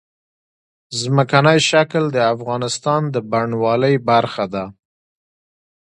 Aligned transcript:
ځمکنی 0.99 1.59
شکل 1.69 2.03
د 2.11 2.17
افغانستان 2.33 3.01
د 3.13 3.15
بڼوالۍ 3.31 3.95
برخه 4.09 4.45
ده. 4.53 4.65